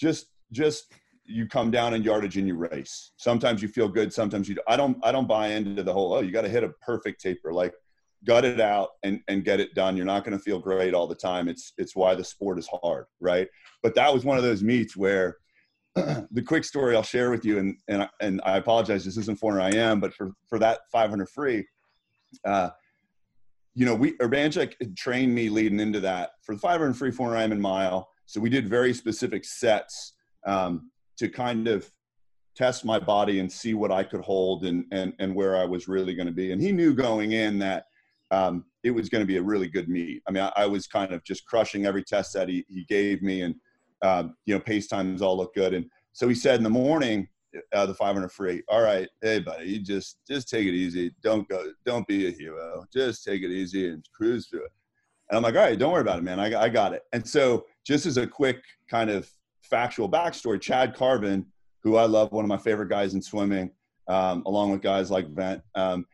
[0.00, 0.92] Just just
[1.24, 3.12] you come down in yardage and you race.
[3.16, 4.56] Sometimes you feel good, sometimes you.
[4.66, 4.98] I don't.
[5.02, 6.12] I don't buy into the whole.
[6.12, 7.52] Oh, you got to hit a perfect taper.
[7.52, 7.74] Like,
[8.24, 9.96] gut it out and and get it done.
[9.96, 11.48] You're not going to feel great all the time.
[11.48, 13.48] It's it's why the sport is hard, right?
[13.82, 15.36] But that was one of those meets where
[15.94, 19.60] the quick story I'll share with you, and and and I apologize, this isn't four
[19.60, 21.66] IM, but for for that 500 free,
[22.44, 22.70] uh,
[23.74, 27.52] you know, we Urbanchek trained me leading into that for the 500 free 400 IM
[27.52, 28.08] and mile.
[28.26, 30.14] So we did very specific sets
[30.46, 30.90] um,
[31.22, 31.88] to kind of
[32.56, 35.86] test my body and see what I could hold and and and where I was
[35.86, 36.50] really going to be.
[36.50, 37.86] And he knew going in that
[38.32, 40.20] um, it was going to be a really good meet.
[40.26, 43.22] I mean, I, I, was kind of just crushing every test that he he gave
[43.22, 43.54] me, and
[44.02, 45.74] um, you know, pace times all look good.
[45.74, 47.28] And so he said in the morning,
[47.72, 48.62] uh, the 500 free.
[48.68, 51.14] All right, hey buddy, you just just take it easy.
[51.22, 51.72] Don't go.
[51.86, 52.84] Don't be a hero.
[52.92, 54.72] Just take it easy and cruise through it.
[55.30, 56.40] And I'm like, all right, don't worry about it, man.
[56.40, 57.02] I, I got it.
[57.12, 59.30] And so, just as a quick kind of
[59.72, 61.46] factual backstory, Chad Carvin,
[61.82, 63.70] who I love, one of my favorite guys in swimming,
[64.06, 65.62] um, along with guys like Vendt.
[65.74, 66.04] Um,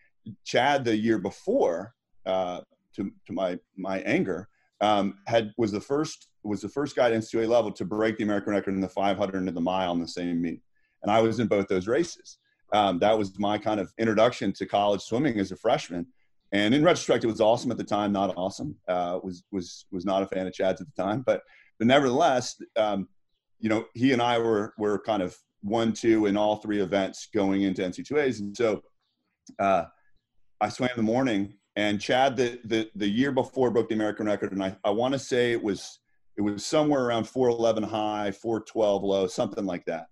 [0.44, 1.92] Chad, the year before,
[2.24, 2.60] uh,
[2.94, 4.48] to to my my anger,
[4.80, 8.24] um, had was the first was the first guy at NCAA level to break the
[8.24, 10.62] American record in the 500 and the mile in the same meet,
[11.02, 12.38] and I was in both those races.
[12.72, 16.06] Um, that was my kind of introduction to college swimming as a freshman.
[16.52, 18.12] And in retrospect, it was awesome at the time.
[18.12, 18.76] Not awesome.
[18.86, 21.42] Uh, was was was not a fan of Chad's at the time, but
[21.78, 23.08] but nevertheless, um,
[23.60, 27.28] you know, he and I were were kind of one two in all three events
[27.34, 28.82] going into NCAAs, and so
[29.58, 29.84] uh,
[30.60, 34.50] I swam the morning and Chad, the, the, the year before broke the American record,
[34.50, 36.00] and I, I want to say it was
[36.36, 40.06] it was somewhere around 411 high, 412 low, something like that.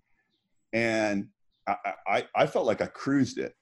[0.73, 1.27] And
[1.67, 3.55] I, I, I felt like I cruised it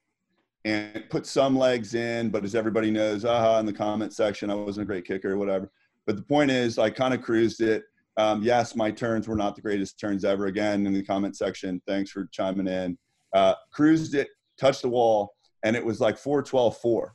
[0.67, 4.55] and put some legs in, but as everybody knows, aha, in the comment section, I
[4.55, 5.71] wasn't a great kicker or whatever.
[6.07, 7.85] But the point is, I kind of cruised it.
[8.17, 10.47] Um, yes, my turns were not the greatest turns ever.
[10.47, 12.97] Again, in the comment section, thanks for chiming in.
[13.33, 17.15] Uh, cruised it, touched the wall, and it was like 412 4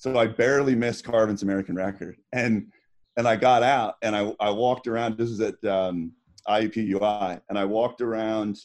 [0.00, 2.16] so I barely missed Carvin's American record.
[2.32, 2.72] And
[3.18, 5.18] and I got out and I, I walked around.
[5.18, 6.12] This is at um,
[6.48, 8.58] IUPUI, and I walked around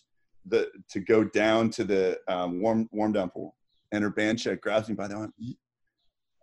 [0.46, 3.54] the to go down to the um, warm warm down pool.
[3.92, 5.34] And Urbanchek grabs me by the arm.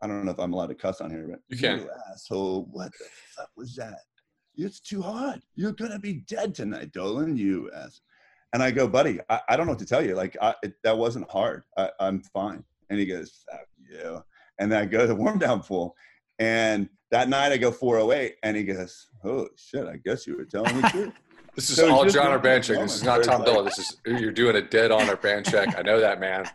[0.02, 1.78] I don't know if I'm allowed to cuss on here, but you can.
[1.78, 2.68] You asshole!
[2.70, 4.00] What the fuck was that?
[4.56, 5.40] It's too hot.
[5.54, 7.36] You're gonna be dead tonight, Dolan.
[7.36, 8.00] You ass.
[8.52, 10.14] And I go, buddy, I, I don't know what to tell you.
[10.14, 11.62] Like I, it, that wasn't hard.
[11.76, 12.62] I, I'm fine.
[12.90, 14.22] And he goes, fuck you
[14.62, 15.96] and then I go to the warm down pool.
[16.38, 20.44] And that night I go 408 and he goes, Oh shit, I guess you were
[20.44, 21.12] telling the truth.
[21.54, 22.78] this is so all Jon Urbanchek.
[22.78, 23.66] This is not Tom Dolan.
[23.66, 25.78] This is you're doing a dead on Urbanchek.
[25.78, 26.48] I know that man.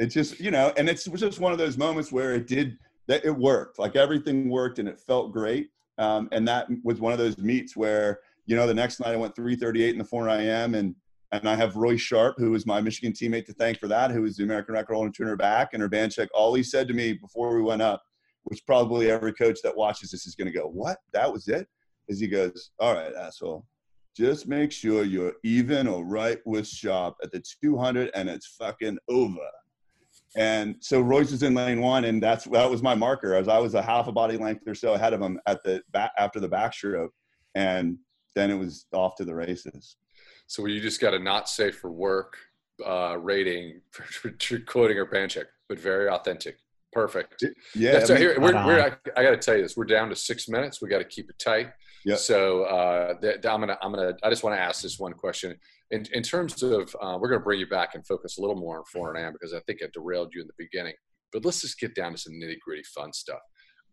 [0.00, 3.24] It's just, you know, and it's just one of those moments where it did that
[3.24, 3.80] it worked.
[3.80, 5.70] Like everything worked and it felt great.
[5.98, 9.16] Um, and that was one of those meets where, you know, the next night I
[9.16, 10.94] went 338 in the 4 IM and
[11.30, 14.22] and I have Royce Sharp, who was my Michigan teammate, to thank for that, who
[14.22, 15.74] was the American record holder to her back.
[15.74, 18.02] And Urbanchek, all he said to me before we went up,
[18.44, 20.98] which probably every coach that watches this is going to go, What?
[21.12, 21.68] That was it?
[22.08, 23.66] Is he goes, All right, asshole.
[24.16, 28.98] Just make sure you're even or right with Sharp at the 200 and it's fucking
[29.08, 29.36] over.
[30.36, 33.34] And so Royce was in lane one, and that's that was my marker.
[33.34, 35.82] As I was a half a body length or so ahead of him at the
[35.90, 37.08] back after the backstroke,
[37.54, 37.98] and
[38.34, 39.96] then it was off to the races.
[40.46, 42.36] So you just got a not safe for work
[42.84, 43.80] uh, rating
[44.66, 46.58] quoting Urbanchek, but very authentic.
[46.92, 47.44] Perfect.
[47.74, 48.04] Yeah.
[48.04, 49.76] so here, we're, we're, I, I got to tell you this.
[49.76, 50.80] We're down to six minutes.
[50.80, 51.68] We got to keep it tight.
[52.04, 52.16] Yeah.
[52.16, 55.58] So uh, I'm gonna, I'm gonna, I just want to ask this one question.
[55.90, 58.78] In, in terms of, uh, we're gonna bring you back and focus a little more
[58.78, 60.94] on 400 IM because I think I derailed you in the beginning.
[61.32, 63.40] But let's just get down to some nitty gritty fun stuff.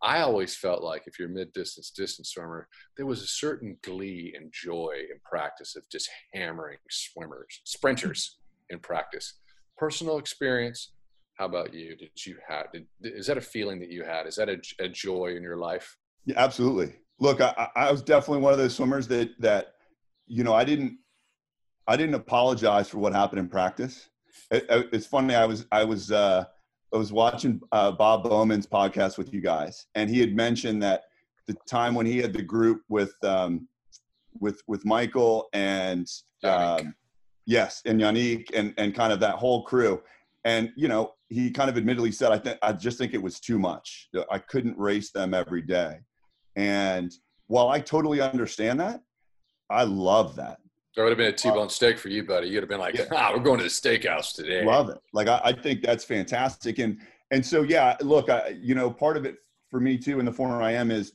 [0.02, 3.78] I always felt like if you're a mid distance distance swimmer, there was a certain
[3.82, 9.38] glee and joy in practice of just hammering swimmers, sprinters in practice.
[9.78, 10.92] Personal experience.
[11.38, 11.96] How about you?
[11.96, 12.72] Did you have?
[12.72, 14.26] Did, is that a feeling that you had?
[14.26, 15.96] Is that a, a joy in your life?
[16.24, 16.94] Yeah, absolutely.
[17.18, 19.74] Look, I, I was definitely one of those swimmers that that
[20.26, 20.98] you know I didn't
[21.88, 24.08] I didn't apologize for what happened in practice.
[24.50, 25.34] It, it's funny.
[25.34, 26.44] I was I was uh,
[26.92, 31.04] I was watching uh, Bob Bowman's podcast with you guys, and he had mentioned that
[31.46, 33.68] the time when he had the group with um,
[34.40, 36.08] with with Michael and
[36.42, 36.94] um,
[37.46, 40.02] yes, and Yannick and and kind of that whole crew,
[40.44, 43.40] and you know he kind of admittedly said, I think I just think it was
[43.40, 44.08] too much.
[44.30, 46.00] I couldn't race them every day,
[46.56, 47.12] and
[47.46, 49.02] while I totally understand that,
[49.70, 50.58] I love that
[50.96, 52.48] there would have been a T-bone steak for you, buddy.
[52.48, 53.04] You'd have been like, yeah.
[53.12, 54.64] ah, we're going to the steakhouse today.
[54.64, 54.98] Love it.
[55.12, 56.78] Like, I, I, think that's fantastic.
[56.78, 56.98] And,
[57.30, 59.36] and so, yeah, look, I, you know, part of it
[59.70, 61.12] for me too, in the four IM is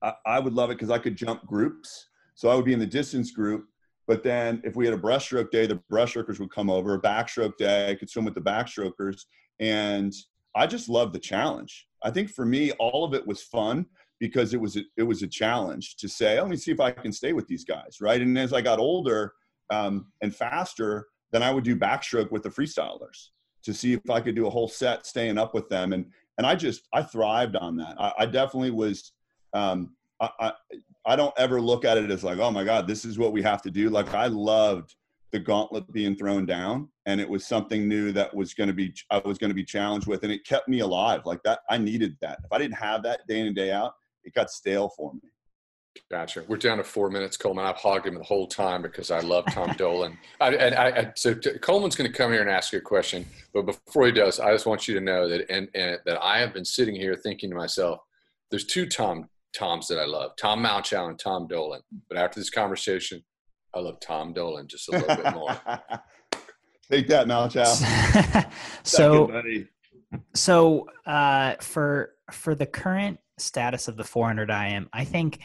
[0.00, 2.06] I, I would love it because I could jump groups.
[2.36, 3.66] So I would be in the distance group.
[4.06, 6.94] But then if we had a breaststroke day, the breaststrokers would come over.
[6.94, 9.24] A backstroke day, I could swim with the backstrokers.
[9.58, 10.14] And
[10.54, 11.88] I just love the challenge.
[12.04, 13.86] I think for me, all of it was fun
[14.20, 16.92] because it was a, it was a challenge to say, let me see if I
[16.92, 18.20] can stay with these guys, right?
[18.20, 19.32] And as I got older
[19.70, 23.28] um, and faster, then I would do backstroke with the freestylers
[23.64, 25.92] to see if I could do a whole set staying up with them.
[25.92, 26.06] And
[26.38, 27.96] and I just I thrived on that.
[27.98, 29.12] I, I definitely was.
[29.52, 30.52] Um, I, I
[31.06, 33.42] I don't ever look at it as like, oh my God, this is what we
[33.42, 33.88] have to do.
[33.88, 34.94] Like I loved
[35.32, 38.92] the gauntlet being thrown down and it was something new that was going to be
[39.10, 41.78] i was going to be challenged with and it kept me alive like that i
[41.78, 43.94] needed that if i didn't have that day in and day out
[44.24, 45.20] it got stale for me.
[46.10, 46.44] Gotcha.
[46.46, 47.64] We're down to four minutes, Coleman.
[47.64, 50.18] I've hogged him the whole time because I love Tom Dolan.
[50.40, 52.82] I, and I, I, so t- Coleman's going to come here and ask you a
[52.82, 56.22] question, but before he does, I just want you to know that and, and that
[56.22, 58.00] I have been sitting here thinking to myself,
[58.50, 61.80] there's two Tom Toms that I love, Tom Malchow and Tom Dolan.
[62.08, 63.22] But after this conversation,
[63.74, 65.60] I love Tom Dolan just a little bit more.
[66.90, 68.50] Take that, Malchow.
[68.84, 69.42] so,
[70.34, 75.40] so uh, for for the current status of the 400 IM, I think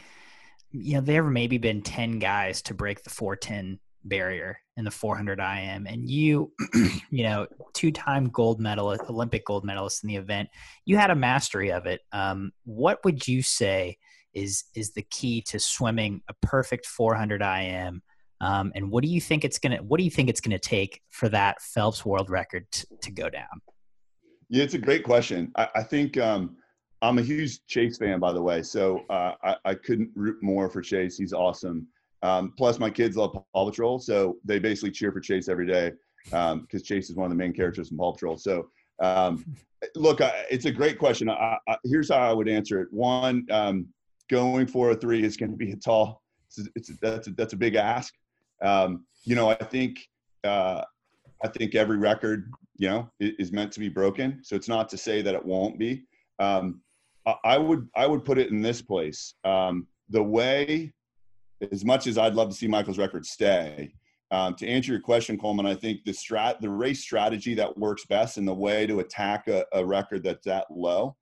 [0.72, 4.92] you know there have maybe been 10 guys to break the 410 barrier in the
[4.92, 6.52] 400 IM, and you,
[7.10, 10.50] you know, two-time gold medalist, Olympic gold medalist in the event,
[10.86, 12.02] you had a mastery of it.
[12.12, 13.98] Um, what would you say
[14.34, 18.02] is is the key to swimming a perfect 400 IM?
[18.42, 21.02] Um, and what do you think it's gonna What do you think it's gonna take
[21.10, 23.62] for that Phelps world record t- to go down?
[24.50, 25.52] Yeah, it's a great question.
[25.56, 26.58] I, I think um,
[27.06, 28.64] I'm a huge Chase fan, by the way.
[28.64, 31.18] So uh, I, I, couldn't root more for Chase.
[31.18, 31.88] He's awesome.
[32.24, 35.92] Um, plus, my kids love Paw Patrol, so they basically cheer for Chase every day
[36.26, 38.38] because um, Chase is one of the main characters in Paw Patrol.
[38.38, 38.70] So,
[39.02, 39.46] um,
[39.96, 41.30] look, I, it's a great question.
[41.30, 42.88] I, here's how I would answer it.
[42.92, 43.88] One, um,
[44.32, 46.24] going for a three is going to be a tall.
[46.48, 48.16] It's, it's that's a, that's a big ask.
[48.64, 50.00] Um, you know, I think
[50.44, 50.82] uh,
[51.44, 54.40] I think every record you know is meant to be broken.
[54.44, 56.06] So it's not to say that it won't be.
[56.40, 56.82] Um,
[57.44, 59.34] I would I would put it in this place.
[59.44, 60.94] Um, the way,
[61.72, 63.94] as much as I'd love to see Michael's record stay,
[64.32, 68.06] um, to answer your question, Coleman, I think the strat the race strategy that works
[68.06, 71.16] best and the way to attack a, a record that's that low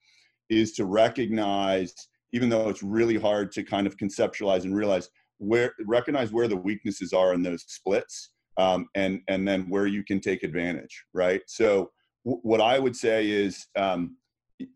[0.49, 1.93] is to recognize,
[2.33, 6.55] even though it's really hard to kind of conceptualize and realize where recognize where the
[6.55, 11.41] weaknesses are in those splits um, and and then where you can take advantage right
[11.47, 11.91] so
[12.25, 14.15] w- what i would say is um,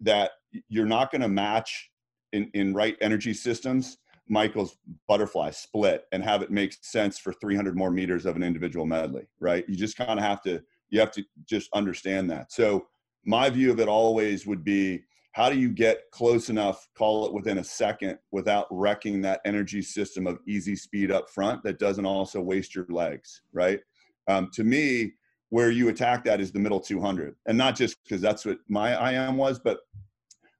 [0.02, 0.32] that
[0.70, 1.90] you're not going to match
[2.34, 3.98] in, in right energy systems
[4.30, 4.78] Michael's
[5.08, 9.28] butterfly split and have it make sense for 300 more meters of an individual medley,
[9.40, 9.68] right?
[9.68, 12.52] You just kind of have to, you have to just understand that.
[12.52, 12.88] So
[13.26, 15.04] my view of it always would be,
[15.34, 19.82] how do you get close enough, call it within a second, without wrecking that energy
[19.82, 23.80] system of easy speed up front that doesn't also waste your legs, right?
[24.28, 25.14] Um, to me,
[25.50, 29.12] where you attack that is the middle 200, and not just because that's what my
[29.12, 29.80] IM was, but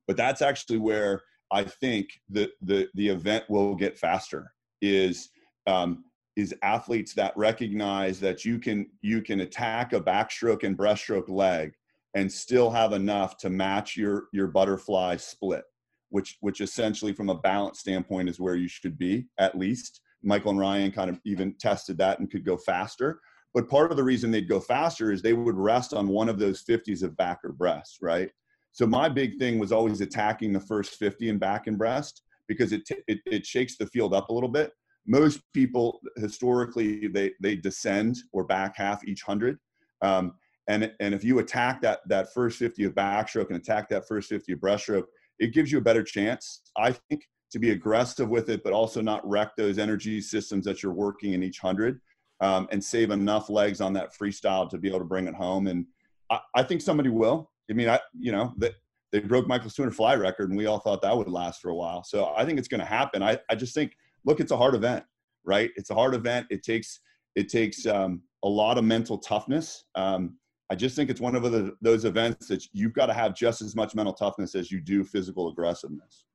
[0.08, 4.52] but that's actually where I think the the the event will get faster
[4.82, 5.30] is
[5.68, 6.06] um,
[6.36, 11.74] is athletes that recognize that you can you can attack a backstroke and breaststroke leg
[12.16, 15.64] and still have enough to match your your butterfly split
[16.10, 20.02] which which essentially from a balance standpoint is where you should be at least.
[20.24, 23.20] Michael and ryan kind of even tested that and could go faster.
[23.54, 26.40] But part of the reason they'd go faster is they would rest on one of
[26.40, 28.30] those 50s of back or breast right
[28.78, 32.72] so my big thing was always attacking the first 50 in back and breast because
[32.72, 34.72] it, it, it shakes the field up a little bit.
[35.08, 39.58] Most people historically they they descend or back half each hundred,
[40.04, 40.34] um,
[40.68, 44.30] and and if you attack that that first 50 of backstroke and attack that first
[44.30, 45.06] 50 of breaststroke,
[45.40, 47.24] it gives you a better chance, I think,
[47.54, 51.34] to be aggressive with it, but also not wreck those energy systems that you're working
[51.34, 52.00] in each hundred,
[52.42, 55.66] um, and save enough legs on that freestyle to be able to bring it home.
[55.66, 55.88] And
[56.30, 57.50] I, I think somebody will.
[57.70, 58.76] I mean, I you know that
[59.12, 61.76] they broke Michael's 200 fly record, and we all thought that would last for a
[61.76, 62.04] while.
[62.04, 63.24] So I think it's going to happen.
[63.24, 63.94] I I just think,
[64.26, 65.04] look, it's a hard event,
[65.44, 65.72] right?
[65.76, 66.48] It's a hard event.
[66.50, 67.00] It takes
[67.36, 69.86] it takes um, a lot of mental toughness.
[69.96, 70.38] Um,
[70.70, 73.62] I just think it's one of the, those events that you've got to have just
[73.62, 76.26] as much mental toughness as you do physical aggressiveness.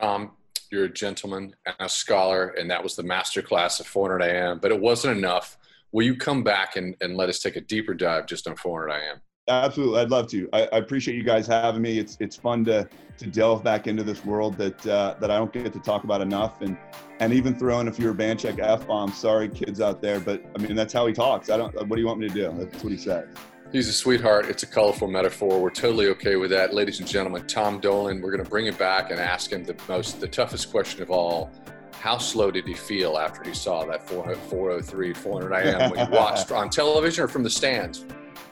[0.00, 0.32] Tom,
[0.70, 4.58] you're a gentleman and a scholar, and that was the master class of 400 IM,
[4.60, 5.56] but it wasn't enough.
[5.92, 8.94] Will you come back and, and let us take a deeper dive just on 400
[8.94, 9.20] IM?
[9.46, 10.48] Absolutely, I'd love to.
[10.54, 11.98] I, I, appreciate you guys having me.
[11.98, 12.88] It's it's fun to
[13.18, 16.22] to delve back into this world that uh, that I don't get to talk about
[16.22, 16.78] enough, and
[17.20, 19.18] and even throw in a few Urbanchek f bombs.
[19.18, 21.50] Sorry, kids out there, but I mean that's how he talks.
[21.50, 21.74] I don't.
[21.74, 22.54] What do you want me to do?
[22.56, 23.28] That's what he says.
[23.70, 24.46] He's a sweetheart.
[24.46, 25.60] It's a colorful metaphor.
[25.60, 27.46] We're totally okay with that, ladies and gentlemen.
[27.46, 28.22] Tom Dolan.
[28.22, 31.10] We're going to bring him back and ask him the most, the toughest question of
[31.10, 31.50] all.
[31.92, 36.50] How slow did he feel after he saw that 403, 400 IM when he watched
[36.50, 38.06] on television or from the stands?